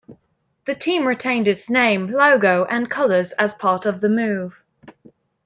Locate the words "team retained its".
0.73-1.69